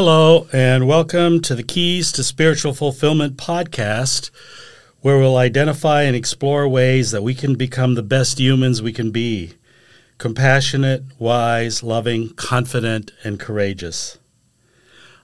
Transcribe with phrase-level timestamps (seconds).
[0.00, 4.30] Hello, and welcome to the Keys to Spiritual Fulfillment podcast,
[5.00, 9.10] where we'll identify and explore ways that we can become the best humans we can
[9.10, 9.54] be
[10.16, 14.20] compassionate, wise, loving, confident, and courageous.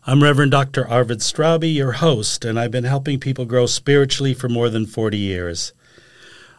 [0.08, 0.84] I'm Reverend Dr.
[0.88, 5.16] Arvid Straube, your host, and I've been helping people grow spiritually for more than 40
[5.16, 5.72] years.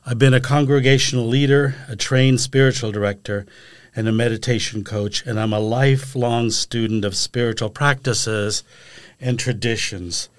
[0.06, 3.46] I've been a congregational leader, a trained spiritual director,
[3.96, 8.64] and a meditation coach, and I'm a lifelong student of spiritual practices
[9.22, 10.30] and traditions.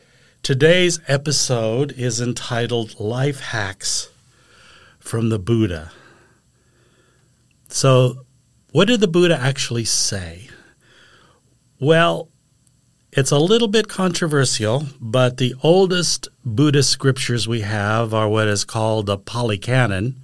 [0.42, 4.10] Today's episode is entitled Life Hacks
[4.98, 5.92] from the Buddha.
[7.68, 8.26] So,
[8.72, 10.48] what did the Buddha actually say?
[11.80, 12.28] Well,
[13.12, 18.64] it's a little bit controversial, but the oldest Buddhist scriptures we have are what is
[18.64, 20.20] called the Pali Canon,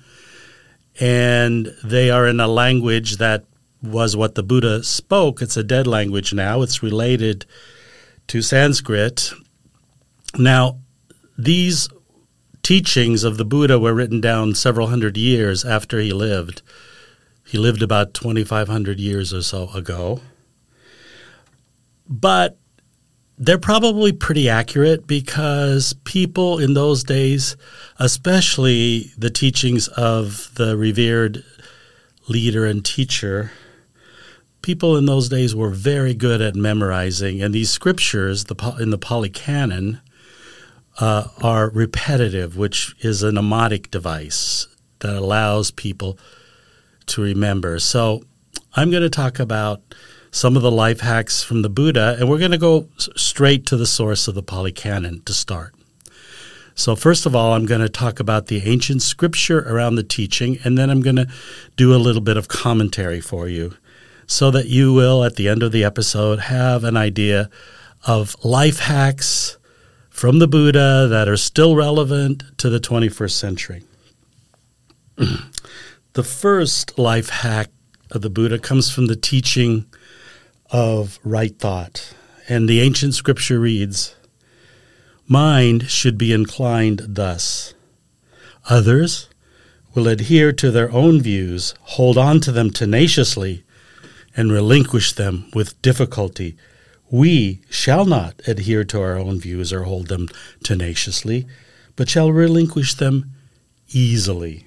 [1.01, 3.45] and they are in a language that
[3.83, 5.43] was what the Buddha spoke.
[5.43, 7.47] It's a dead language now, it's related
[8.29, 9.33] to Sanskrit.
[10.39, 10.79] Now,
[11.37, 11.89] these
[12.63, 16.63] teachings of the Buddha were written down several hundred years after he lived.
[17.47, 20.21] He lived about 2,500 years or so ago.
[22.09, 22.57] But
[23.43, 27.57] they're probably pretty accurate because people in those days,
[27.99, 31.43] especially the teachings of the revered
[32.29, 33.51] leader and teacher,
[34.63, 37.43] people in those days were very good at memorizing.
[37.43, 40.01] And these scriptures the, in the Pali Canon
[41.01, 44.69] uh, are repetitive, which is a mnemonic device
[45.01, 46.17] that allows people
[47.07, 47.81] to remember.
[47.81, 48.23] So
[48.77, 49.83] I'm going to talk about
[50.33, 53.77] some of the life hacks from the Buddha, and we're going to go straight to
[53.77, 55.75] the source of the Pali Canon to start.
[56.75, 60.59] So, first of all, I'm going to talk about the ancient scripture around the teaching,
[60.65, 61.29] and then I'm going to
[61.77, 63.77] do a little bit of commentary for you
[64.27, 67.51] so that you will, at the end of the episode, have an idea
[68.07, 69.59] of life hacks
[70.09, 73.85] from the Buddha that are still relevant to the 21st century.
[76.15, 77.69] the first life hack
[78.11, 79.85] of the Buddha comes from the teaching
[80.73, 82.15] of right thought.
[82.49, 84.17] And the ancient scripture reads
[85.29, 87.75] Mind should be inclined thus.
[88.69, 89.29] Others
[89.95, 93.63] will adhere to their own views, hold on to them tenaciously,
[94.37, 96.57] and relinquish them with difficulty.
[97.11, 100.29] We shall not adhere to our own views or hold them
[100.65, 101.47] tenaciously,
[101.95, 103.31] but shall relinquish them
[103.91, 104.67] easily.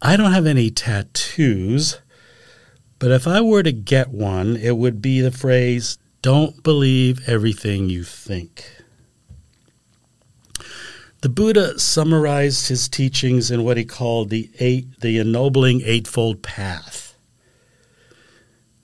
[0.00, 1.98] I don't have any tattoos,
[3.02, 7.90] but if I were to get one, it would be the phrase, don't believe everything
[7.90, 8.64] you think.
[11.20, 17.16] The Buddha summarized his teachings in what he called the eight, the ennobling eightfold path.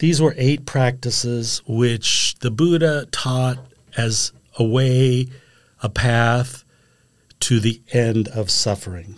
[0.01, 3.59] These were eight practices which the Buddha taught
[3.97, 5.29] as a way,
[5.81, 6.65] a path
[7.39, 9.15] to the end of suffering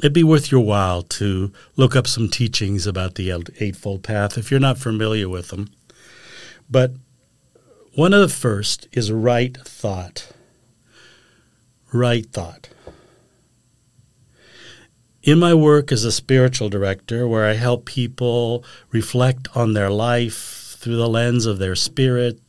[0.00, 4.50] it'd be worth your while to look up some teachings about the Eightfold Path if
[4.50, 5.68] you're not familiar with them.
[6.70, 6.92] But
[7.94, 10.30] one of the first is right thought.
[11.92, 12.68] Right thought.
[15.22, 20.76] In my work as a spiritual director, where I help people reflect on their life
[20.78, 22.40] through the lens of their spirit,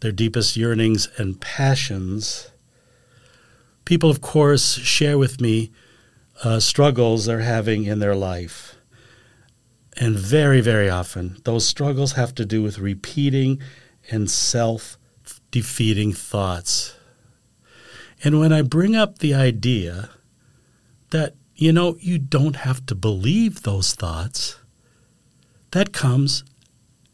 [0.00, 2.50] their deepest yearnings and passions,
[3.84, 5.72] people, of course, share with me
[6.42, 8.76] uh, struggles they're having in their life.
[9.96, 13.60] And very, very often, those struggles have to do with repeating
[14.10, 14.96] and self
[15.50, 16.96] defeating thoughts.
[18.22, 20.10] And when I bring up the idea
[21.10, 24.58] that, you know, you don't have to believe those thoughts,
[25.72, 26.44] that comes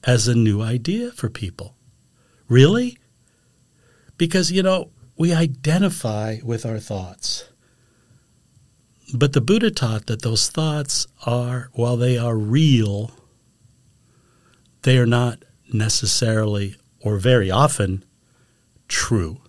[0.04, 1.74] as a new idea for people.
[2.48, 2.98] Really?
[4.16, 7.50] Because, you know, we identify with our thoughts.
[9.14, 13.12] But the Buddha taught that those thoughts are, while they are real,
[14.82, 18.04] they are not necessarily or very often
[18.88, 19.40] true.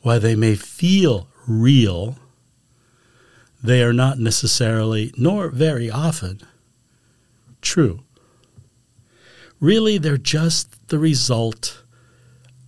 [0.00, 2.16] While they may feel real,
[3.62, 6.40] they are not necessarily, nor very often,
[7.60, 8.04] true.
[9.60, 11.82] Really, they're just the result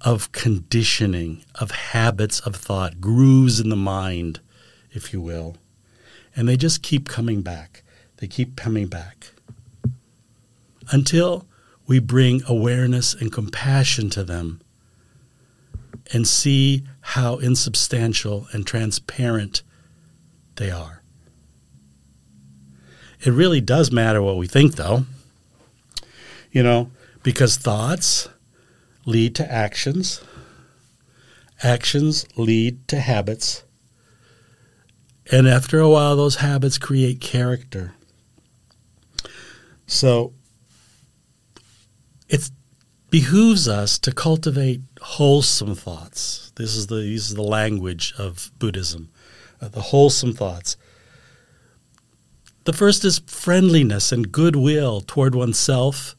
[0.03, 4.41] of conditioning, of habits of thought, grooves in the mind,
[4.91, 5.57] if you will.
[6.35, 7.83] And they just keep coming back.
[8.17, 9.33] They keep coming back
[10.91, 11.47] until
[11.87, 14.61] we bring awareness and compassion to them
[16.13, 19.63] and see how insubstantial and transparent
[20.57, 21.03] they are.
[23.21, 25.05] It really does matter what we think, though.
[26.51, 26.91] You know,
[27.23, 28.29] because thoughts
[29.07, 30.23] lead to actions,
[31.63, 33.65] actions lead to habits,
[35.31, 37.95] and after a while, those habits create character.
[39.87, 40.33] So
[42.29, 42.51] it
[43.11, 46.51] behooves us to cultivate wholesome thoughts.
[46.57, 49.11] This is the, this is the language of Buddhism,
[49.61, 50.77] uh, the wholesome thoughts.
[52.65, 56.15] The first is friendliness and goodwill toward oneself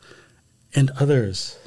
[0.76, 1.58] and others.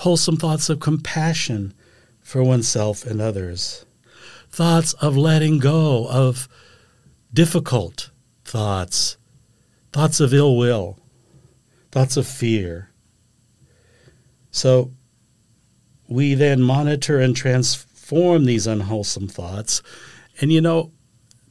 [0.00, 1.74] Wholesome thoughts of compassion
[2.20, 3.84] for oneself and others.
[4.54, 6.46] Thoughts of letting go of
[7.32, 8.10] difficult
[8.44, 9.16] thoughts,
[9.92, 11.00] thoughts of ill will,
[11.90, 12.90] thoughts of fear.
[14.52, 14.92] So
[16.08, 19.82] we then monitor and transform these unwholesome thoughts.
[20.40, 20.92] And you know,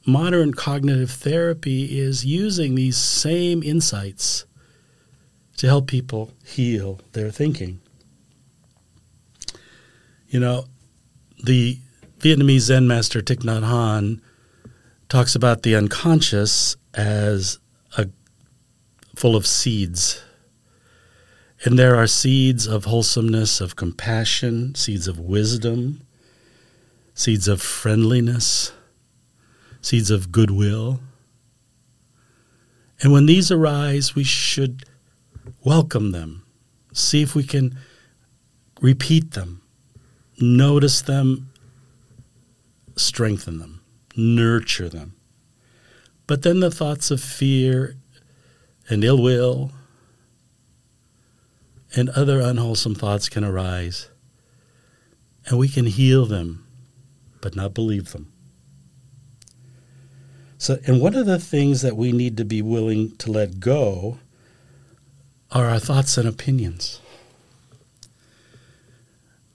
[0.08, 4.46] modern cognitive therapy is using these same insights
[5.58, 7.82] to help people heal their thinking.
[10.30, 10.68] You know,
[11.44, 11.80] the
[12.24, 14.22] Vietnamese Zen master Thich Nhat Hanh
[15.10, 17.60] talks about the unconscious as
[17.98, 18.08] a
[19.14, 20.24] full of seeds.
[21.66, 26.08] And there are seeds of wholesomeness, of compassion, seeds of wisdom,
[27.14, 28.72] seeds of friendliness,
[29.82, 31.02] seeds of goodwill.
[33.02, 34.86] And when these arise, we should
[35.66, 36.46] welcome them,
[36.94, 37.78] see if we can
[38.80, 39.62] repeat them,
[40.40, 41.50] notice them,
[42.96, 43.82] strengthen them,
[44.16, 45.16] nurture them.
[46.28, 47.98] But then the thoughts of fear
[48.90, 49.72] and ill will
[51.96, 54.10] and other unwholesome thoughts can arise,
[55.46, 56.66] and we can heal them,
[57.42, 58.32] but not believe them.
[60.58, 64.20] So, and one of the things that we need to be willing to let go
[65.52, 67.00] are our thoughts and opinions.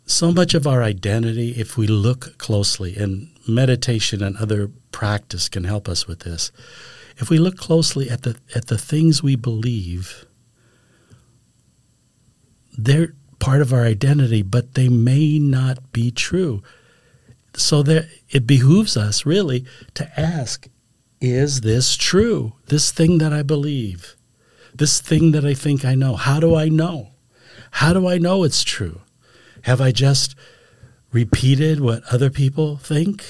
[0.09, 5.65] So much of our identity, if we look closely, and meditation and other practice can
[5.65, 6.51] help us with this.
[7.19, 10.25] If we look closely at the at the things we believe,
[12.77, 16.63] they're part of our identity, but they may not be true.
[17.55, 20.69] So there, it behooves us really to ask
[21.21, 22.55] is this true?
[22.69, 24.17] This thing that I believe,
[24.75, 27.11] this thing that I think I know, how do I know?
[27.73, 29.03] How do I know it's true?
[29.69, 30.35] Have I just
[31.13, 33.23] repeated what other people think?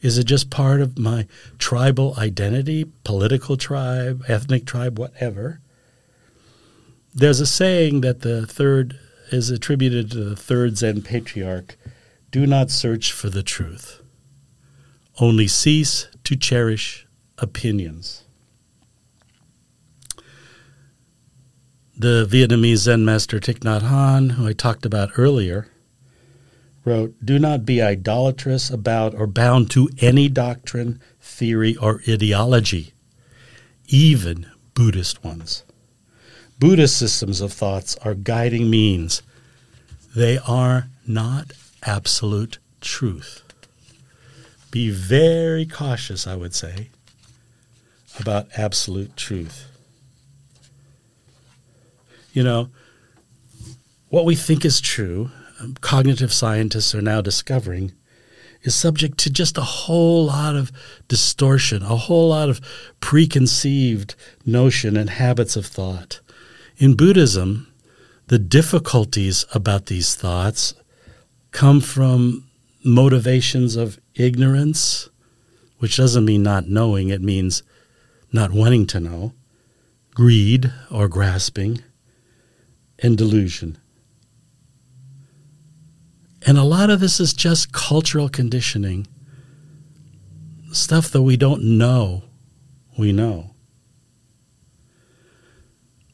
[0.00, 5.60] Is it just part of my tribal identity, political tribe, ethnic tribe, whatever?
[7.14, 8.98] There's a saying that the third
[9.30, 11.76] is attributed to the third Zen patriarch
[12.32, 14.02] do not search for the truth,
[15.20, 17.06] only cease to cherish
[17.38, 18.21] opinions.
[22.02, 25.68] The Vietnamese Zen master Thich Nhat Hanh, who I talked about earlier,
[26.84, 32.92] wrote, Do not be idolatrous about or bound to any doctrine, theory, or ideology,
[33.86, 35.64] even Buddhist ones.
[36.58, 39.22] Buddhist systems of thoughts are guiding means.
[40.14, 41.52] They are not
[41.84, 43.42] absolute truth
[44.72, 46.88] be very cautious, I would say,
[48.18, 49.68] about absolute truth.
[52.32, 52.70] You know,
[54.08, 57.92] what we think is true, um, cognitive scientists are now discovering,
[58.62, 60.72] is subject to just a whole lot of
[61.08, 62.60] distortion, a whole lot of
[63.00, 64.14] preconceived
[64.46, 66.20] notion and habits of thought.
[66.78, 67.72] In Buddhism,
[68.28, 70.74] the difficulties about these thoughts
[71.50, 72.48] come from
[72.82, 75.10] motivations of ignorance,
[75.78, 77.62] which doesn't mean not knowing, it means
[78.32, 79.34] not wanting to know,
[80.14, 81.82] greed or grasping,
[83.02, 83.76] and delusion.
[86.46, 89.06] And a lot of this is just cultural conditioning,
[90.72, 92.24] stuff that we don't know,
[92.98, 93.50] we know.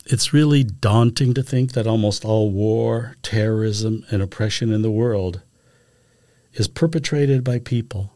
[0.06, 5.42] It's really daunting to think that almost all war, terrorism, and oppression in the world
[6.54, 8.14] is perpetrated by people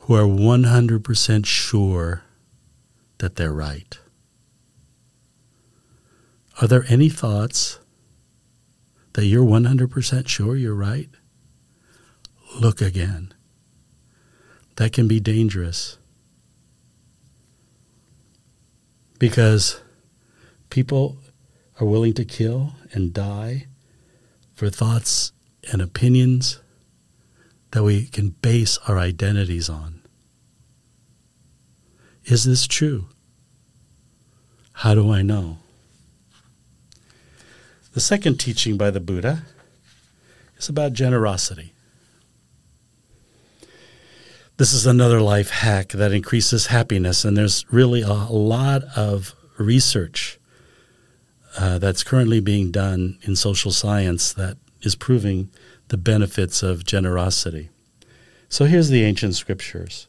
[0.00, 2.22] who are 100% sure
[3.18, 3.98] that they're right.
[6.60, 7.78] Are there any thoughts
[9.14, 11.08] that you're 100% sure you're right?
[12.60, 13.32] Look again.
[14.76, 15.96] That can be dangerous
[19.18, 19.80] because
[20.68, 21.18] people
[21.80, 23.66] are willing to kill and die
[24.54, 25.32] for thoughts
[25.72, 26.60] and opinions
[27.70, 30.02] that we can base our identities on.
[32.24, 33.06] Is this true?
[34.72, 35.58] How do I know?
[37.92, 39.42] The second teaching by the Buddha
[40.56, 41.72] is about generosity.
[44.58, 50.38] This is another life hack that increases happiness, and there's really a lot of research
[51.58, 55.50] uh, that's currently being done in social science that is proving
[55.88, 57.70] the benefits of generosity.
[58.48, 60.06] So here's the ancient scriptures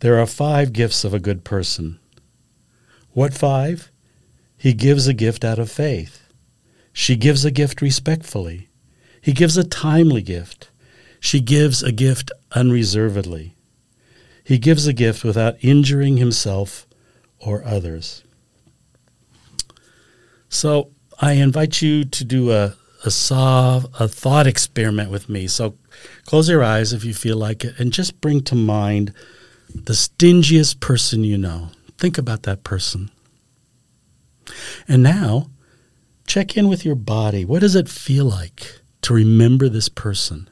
[0.00, 1.98] there are five gifts of a good person.
[3.12, 3.90] What five?
[4.56, 6.28] He gives a gift out of faith.
[6.92, 8.68] She gives a gift respectfully.
[9.20, 10.70] He gives a timely gift.
[11.18, 13.56] She gives a gift unreservedly.
[14.44, 16.86] He gives a gift without injuring himself
[17.38, 18.22] or others.
[20.48, 25.46] So I invite you to do a, a saw, a thought experiment with me.
[25.46, 25.76] So
[26.26, 29.12] close your eyes if you feel like it and just bring to mind
[29.74, 31.70] the stingiest person you know.
[31.98, 33.10] Think about that person.
[34.86, 35.50] And now,
[36.26, 37.44] check in with your body.
[37.44, 40.48] What does it feel like to remember this person?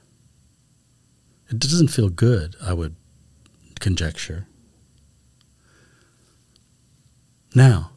[1.51, 2.97] It doesn't feel good, I would
[3.79, 4.47] conjecture.
[7.55, 7.93] Now,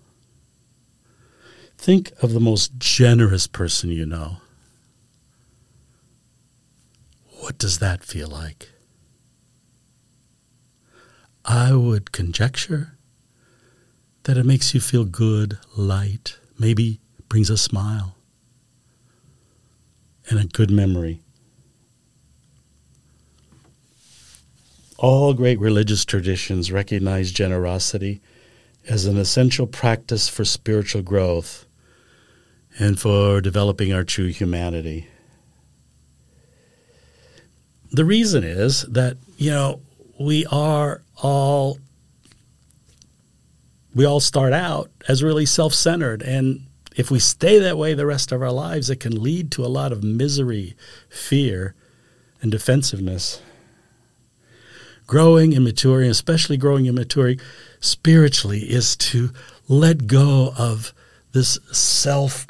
[1.85, 4.37] Think of the most generous person you know.
[7.41, 8.71] What does that feel like?
[11.45, 12.94] I would conjecture
[14.25, 18.15] that it makes you feel good, light, maybe brings a smile
[20.29, 21.21] and a good memory.
[24.97, 28.21] All great religious traditions recognize generosity
[28.87, 31.67] as an essential practice for spiritual growth
[32.79, 35.07] and for developing our true humanity.
[37.91, 39.81] The reason is that, you know,
[40.19, 41.77] we are all
[43.95, 48.31] we all start out as really self-centered and if we stay that way the rest
[48.31, 50.75] of our lives it can lead to a lot of misery,
[51.09, 51.73] fear,
[52.41, 53.41] and defensiveness.
[55.07, 57.39] Growing and maturing, especially growing and maturing
[57.79, 59.31] spiritually is to
[59.67, 60.93] let go of
[61.31, 62.47] this self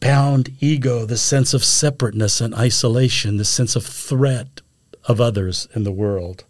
[0.00, 4.60] bound ego, the sense of separateness and isolation, the sense of threat
[5.04, 6.44] of others in the world.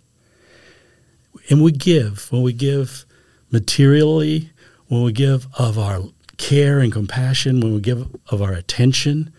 [1.51, 3.05] And we give, when we give
[3.53, 4.51] materially,
[4.89, 6.01] when we give of our
[6.39, 9.33] care and compassion, when we give of our attention,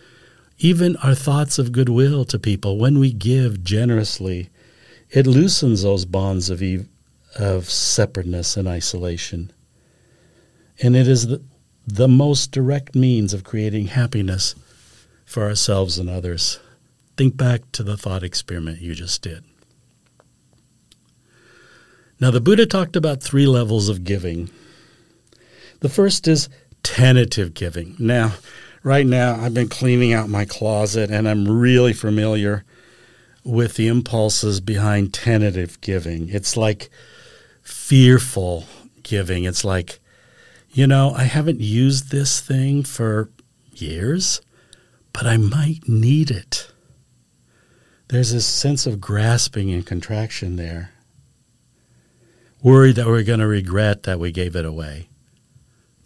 [0.59, 4.49] even our thoughts of goodwill to people, when we give generously,
[5.09, 6.87] it loosens those bonds of, ev-
[7.37, 9.51] of separateness and isolation.
[10.81, 11.43] And it is the,
[11.85, 14.55] the most direct means of creating happiness
[15.25, 16.59] for ourselves and others.
[17.17, 19.43] Think back to the thought experiment you just did.
[22.23, 24.49] Now, the Buddha talked about three levels of giving.
[25.81, 26.47] The first is
[26.81, 27.97] tentative giving.
[27.99, 28.35] Now,
[28.81, 32.63] right now, I've been cleaning out my closet and I'm really familiar
[33.43, 36.29] with the impulses behind tentative giving.
[36.29, 36.89] It's like
[37.61, 38.67] fearful
[39.03, 39.43] giving.
[39.43, 39.99] It's like
[40.71, 43.31] you know, I haven't used this thing for
[43.73, 44.39] years,
[45.11, 46.71] but I might need it.
[48.07, 50.92] There's this sense of grasping and contraction there.
[52.63, 55.09] Worried that we're going to regret that we gave it away.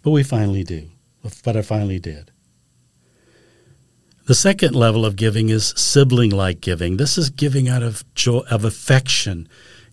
[0.02, 0.90] But we finally do.
[1.44, 2.32] But I finally did.
[4.26, 6.96] The second level of giving is sibling like giving.
[6.96, 9.48] This is giving out of joy, of affection,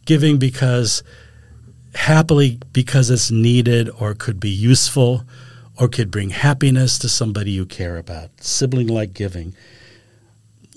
[0.06, 1.04] giving because
[1.94, 5.24] happily because it's needed or could be useful
[5.80, 8.32] or could bring happiness to somebody you care about.
[8.42, 9.56] Sibling like giving.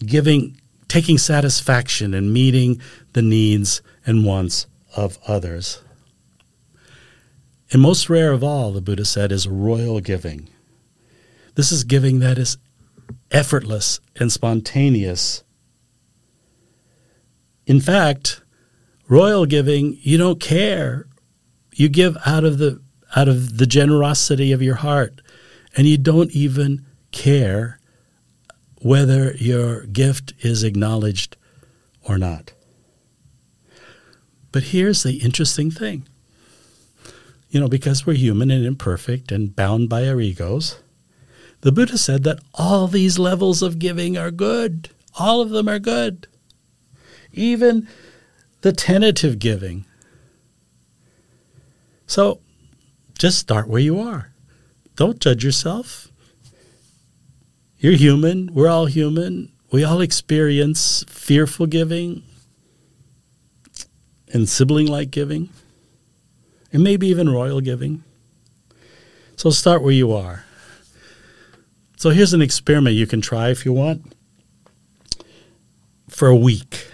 [0.05, 2.81] Giving, taking satisfaction in meeting
[3.15, 4.67] the needs and wants
[4.99, 5.83] of others.
[7.71, 10.49] And most rare of all, the Buddha said, is royal giving.
[11.55, 12.57] This is giving that is
[13.31, 15.45] effortless and spontaneous.
[17.67, 18.43] In fact,
[19.09, 21.09] royal giving, you don't care
[21.79, 22.81] you give out of the
[23.15, 25.23] out of the generosity of your heart,
[25.77, 27.79] and you don't even care
[28.83, 31.37] whether your gift is acknowledged
[32.03, 32.53] or not.
[34.59, 36.09] But here's the interesting thing.
[37.49, 40.81] You know, because we're human and imperfect and bound by our egos,
[41.61, 44.91] the Buddha said that all these levels of giving are good.
[45.17, 46.27] All of them are good.
[47.33, 47.87] Even
[48.63, 49.85] the tentative giving,
[52.09, 52.41] so
[53.17, 54.33] just start where you are.
[54.97, 56.09] Don't judge yourself.
[57.79, 58.53] You're human.
[58.53, 59.53] We're all human.
[59.71, 62.25] We all experience fearful giving
[64.33, 65.51] and sibling like giving.
[66.73, 68.05] and maybe even royal giving.
[69.37, 70.45] So start where you are.
[71.97, 74.13] So here's an experiment you can try if you want.
[76.09, 76.89] For a week,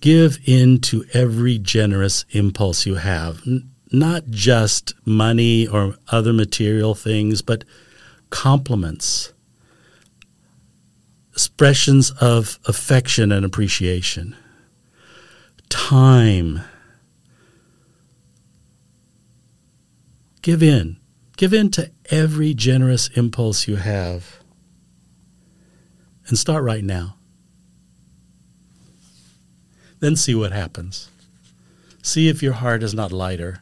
[0.00, 3.42] give in to every generous impulse you have,
[3.92, 7.64] not just money or other material things, but
[8.30, 9.32] compliments,
[11.32, 14.34] expressions of affection and appreciation,
[15.68, 16.60] time.
[20.42, 20.98] Give in.
[21.36, 24.40] Give in to every generous impulse you have.
[26.28, 27.16] And start right now.
[30.00, 31.10] Then see what happens.
[32.02, 33.60] See if your heart is not lighter.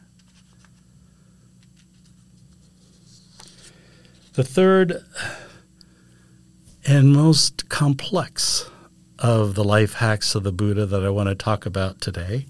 [4.33, 5.03] The third
[6.85, 8.69] and most complex
[9.19, 12.45] of the life hacks of the Buddha that I want to talk about today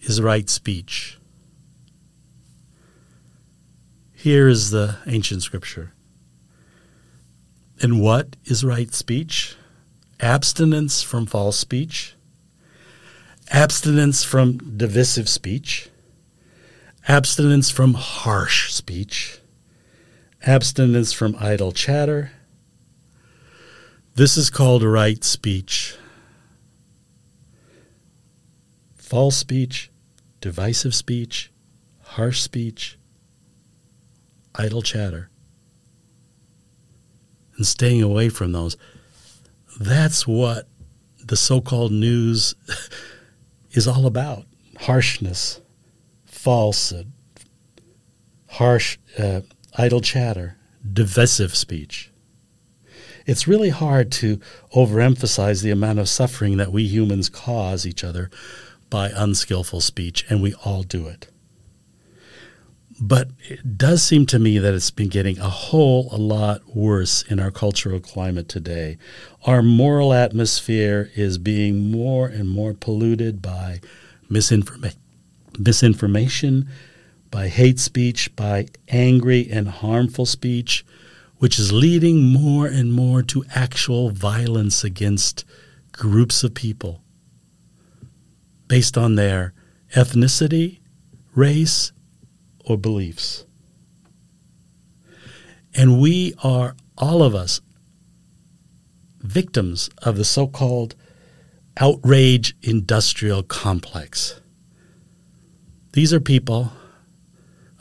[0.00, 1.18] is right speech.
[4.14, 5.92] Here is the ancient scripture.
[7.80, 9.56] And what is right speech?
[10.20, 12.14] Abstinence from false speech,
[13.50, 15.88] abstinence from divisive speech,
[17.08, 19.38] abstinence from harsh speech,
[20.42, 22.32] abstinence from idle chatter.
[24.20, 25.96] This is called right speech.
[28.94, 29.90] False speech,
[30.42, 31.50] divisive speech,
[32.02, 32.98] harsh speech,
[34.54, 35.30] idle chatter.
[37.56, 38.76] And staying away from those.
[39.80, 40.68] That's what
[41.24, 42.54] the so called news
[43.70, 44.44] is all about
[44.80, 45.62] harshness,
[46.26, 47.10] falsehood,
[48.50, 49.40] harsh, uh,
[49.78, 50.58] idle chatter,
[50.92, 52.12] divisive speech.
[53.26, 54.40] It's really hard to
[54.74, 58.30] overemphasize the amount of suffering that we humans cause each other
[58.88, 61.28] by unskillful speech, and we all do it.
[63.00, 67.22] But it does seem to me that it's been getting a whole a lot worse
[67.22, 68.98] in our cultural climate today.
[69.46, 73.80] Our moral atmosphere is being more and more polluted by
[74.30, 74.96] misinforma-
[75.58, 76.68] misinformation,
[77.30, 80.84] by hate speech, by angry and harmful speech,
[81.40, 85.42] which is leading more and more to actual violence against
[85.90, 87.02] groups of people
[88.68, 89.54] based on their
[89.96, 90.80] ethnicity,
[91.34, 91.92] race,
[92.66, 93.46] or beliefs.
[95.74, 97.62] And we are, all of us,
[99.20, 100.94] victims of the so called
[101.78, 104.42] outrage industrial complex.
[105.94, 106.70] These are people,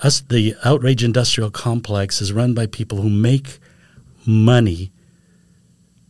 [0.01, 3.59] us, the outrage industrial complex is run by people who make
[4.25, 4.91] money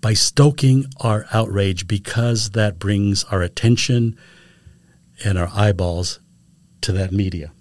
[0.01, 4.17] by stoking our outrage because that brings our attention
[5.25, 6.19] and our eyeballs
[6.81, 7.51] to that media.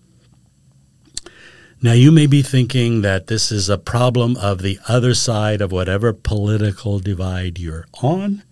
[1.80, 5.70] Now, you may be thinking that this is a problem of the other side of
[5.70, 8.42] whatever political divide you're on.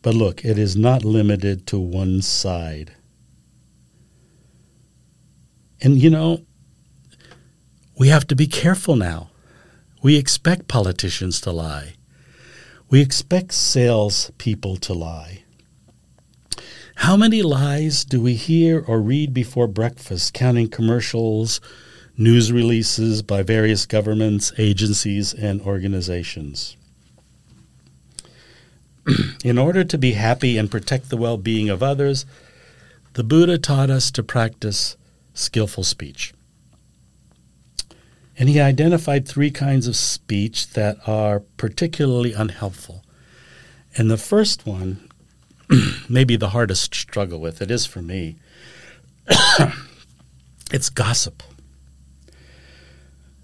[0.00, 2.94] But look, it is not limited to one side.
[5.82, 6.46] And you know,
[8.00, 9.28] we have to be careful now.
[10.00, 11.96] We expect politicians to lie.
[12.88, 15.44] We expect salespeople to lie.
[16.94, 21.60] How many lies do we hear or read before breakfast, counting commercials,
[22.16, 26.78] news releases by various governments, agencies, and organizations?
[29.44, 32.24] In order to be happy and protect the well being of others,
[33.12, 34.96] the Buddha taught us to practice
[35.34, 36.32] skillful speech.
[38.40, 43.04] And he identified three kinds of speech that are particularly unhelpful.
[43.96, 45.10] And the first one
[46.08, 47.62] maybe the hardest struggle with.
[47.62, 48.36] It is for me.
[50.72, 51.42] it's gossip.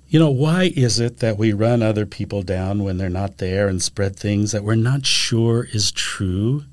[0.08, 3.68] You know, why is it that we run other people down when they're not there
[3.68, 6.64] and spread things that we're not sure is true?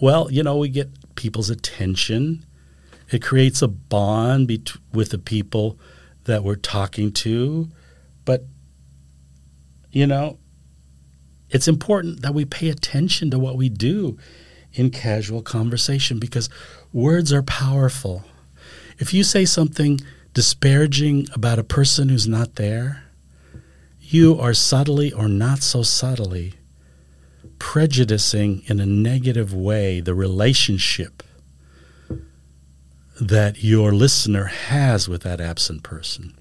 [0.00, 2.44] Well, you know, we get people's attention.
[3.10, 5.78] It creates a bond bet- with the people
[6.24, 7.70] that we're talking to.
[8.24, 8.44] But,
[9.90, 10.38] you know,
[11.50, 14.18] it's important that we pay attention to what we do
[14.72, 16.48] in casual conversation because
[16.92, 18.24] words are powerful.
[18.98, 20.00] If you say something
[20.32, 23.04] disparaging about a person who's not there,
[24.00, 26.54] you are subtly or not so subtly
[27.58, 31.22] prejudicing in a negative way the relationship
[33.20, 36.36] that your listener has with that absent person.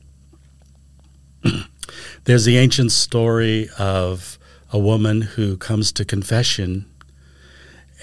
[2.24, 4.40] There's the ancient story of
[4.72, 6.90] a woman who comes to confession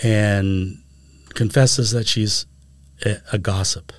[0.02, 0.78] and
[1.35, 2.46] confesses that she's
[3.04, 3.92] a, a gossip.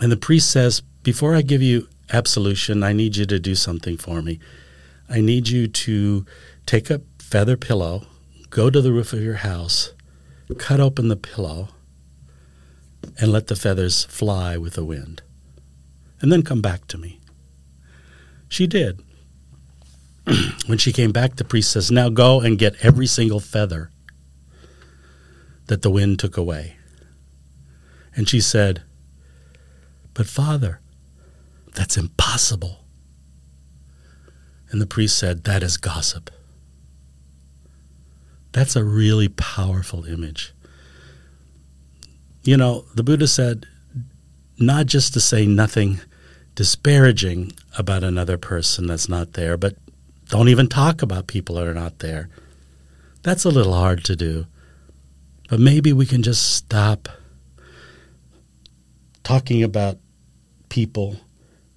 [0.00, 3.96] And the priest says, Before I give you absolution, I need you to do something
[3.96, 4.38] for me.
[5.08, 6.24] I need you to
[6.64, 8.06] take a feather pillow,
[8.50, 9.92] go to the roof of your house,
[10.56, 11.68] cut open the pillow,
[13.18, 15.22] and let the feathers fly with the wind.
[16.20, 17.20] And then come back to me.
[18.48, 19.02] She did.
[20.66, 23.90] when she came back, the priest says, Now go and get every single feather
[25.66, 26.76] that the wind took away.
[28.16, 28.82] And she said,
[30.14, 30.80] But Father,
[31.74, 32.84] that's impossible.
[34.70, 36.30] And the priest said, That is gossip.
[38.52, 40.52] That's a really powerful image.
[42.48, 43.66] You know, the Buddha said,
[44.58, 46.00] not just to say nothing
[46.54, 49.76] disparaging about another person that's not there, but
[50.30, 52.30] don't even talk about people that are not there.
[53.22, 54.46] That's a little hard to do.
[55.50, 57.10] But maybe we can just stop
[59.24, 59.98] talking about
[60.70, 61.16] people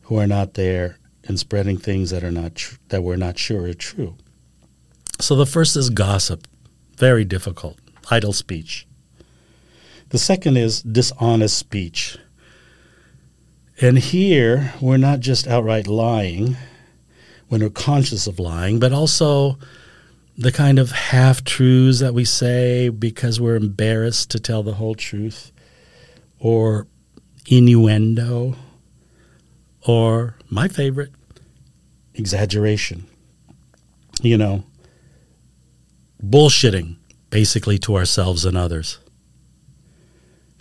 [0.04, 3.66] who are not there and spreading things that are not tr- that we're not sure
[3.66, 4.16] are true.
[5.20, 6.48] So the first is gossip,
[6.96, 7.78] very difficult,
[8.10, 8.88] idle speech.
[10.12, 12.18] The second is dishonest speech.
[13.80, 16.58] And here we're not just outright lying
[17.48, 19.58] when we're conscious of lying, but also
[20.38, 24.96] the kind of half truths that we say because we're embarrassed to tell the whole
[24.96, 25.54] truth,
[26.40, 26.88] or
[27.48, 28.58] innuendo,
[29.88, 31.12] or my favorite,
[32.16, 33.06] exaggeration.
[34.22, 34.66] You know,
[36.22, 36.98] bullshitting
[37.30, 39.00] basically to ourselves and others.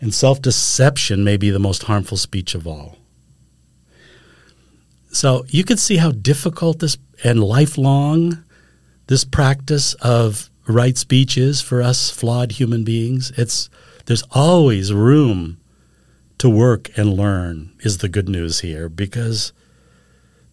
[0.00, 2.96] And self deception may be the most harmful speech of all.
[5.12, 8.44] So you can see how difficult this and lifelong
[9.08, 13.32] this practice of right speech is for us flawed human beings.
[13.36, 13.68] It's
[14.06, 15.58] there's always room
[16.38, 19.52] to work and learn is the good news here because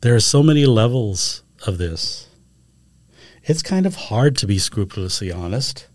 [0.01, 2.27] there are so many levels of this.
[3.43, 5.87] It's kind of hard to be scrupulously honest.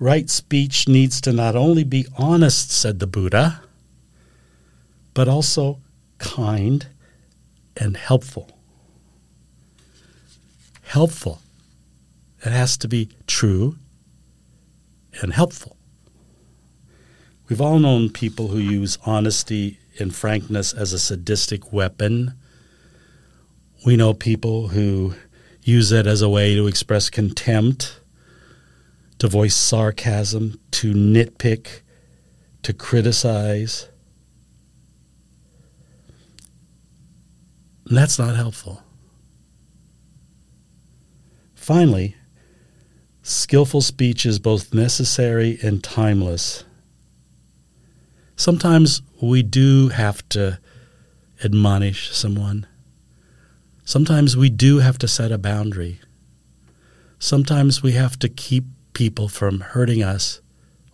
[0.00, 3.60] Right speech needs to not only be honest, said the Buddha,
[5.12, 5.78] but also
[6.16, 6.86] kind
[7.76, 8.58] and helpful.
[10.84, 11.42] Helpful.
[12.42, 13.76] It has to be true
[15.20, 15.76] and helpful.
[17.50, 22.32] We've all known people who use honesty and frankness as a sadistic weapon.
[23.84, 25.14] We know people who
[25.62, 27.99] use it as a way to express contempt,
[29.20, 31.82] to voice sarcasm, to nitpick,
[32.64, 33.88] to criticize.
[37.86, 38.82] And that's not helpful.
[41.54, 42.16] Finally,
[43.22, 46.64] skillful speech is both necessary and timeless
[48.40, 50.58] sometimes we do have to
[51.44, 52.66] admonish someone.
[53.84, 56.00] Sometimes we do have to set a boundary.
[57.18, 60.40] Sometimes we have to keep people from hurting us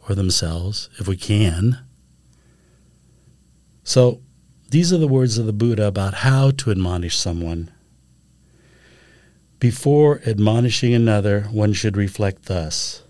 [0.08, 1.78] or themselves if we can.
[3.82, 4.20] So,
[4.70, 7.70] these are the words of the Buddha about how to admonish someone.
[9.58, 13.02] Before admonishing another, one should reflect thus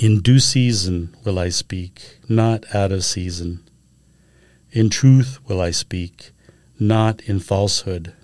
[0.00, 3.68] in due season will I speak, not out of season.
[4.72, 6.32] In truth will I speak,
[6.78, 8.14] not in falsehood.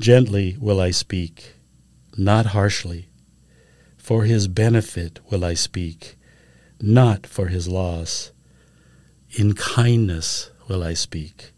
[0.00, 1.54] Gently will I speak,
[2.16, 3.08] not harshly.
[4.04, 6.18] For his benefit will I speak,
[6.78, 8.32] not for his loss.
[9.30, 11.52] In kindness will I speak,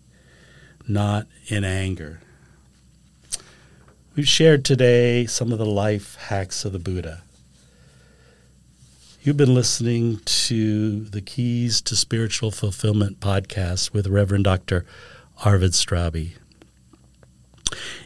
[0.87, 2.21] not in anger.
[4.15, 7.25] We've shared today some of the life hacks of the Buddha.
[9.25, 14.87] You've been listening to the Keys to Spiritual Fulfillment podcast with Reverend Dr.
[15.45, 16.35] Arvid Straube.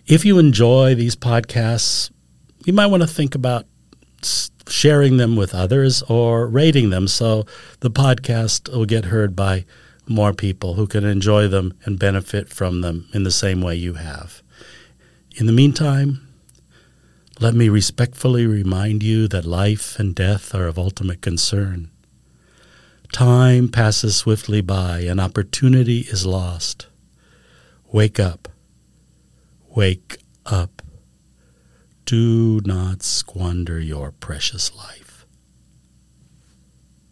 [0.06, 2.10] If you enjoy these podcasts,
[2.64, 3.66] you might want to think about
[4.68, 7.44] sharing them with others or rating them so
[7.80, 9.64] the podcast will get heard by
[10.06, 13.94] more people who can enjoy them and benefit from them in the same way you
[13.94, 14.42] have.
[15.36, 16.26] In the meantime,
[17.40, 21.90] let me respectfully remind you that life and death are of ultimate concern.
[23.12, 26.86] Time passes swiftly by and opportunity is lost.
[27.92, 28.48] Wake up.
[29.74, 30.79] Wake up.
[32.10, 35.26] Do not squander your precious life.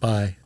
[0.01, 0.35] Bye.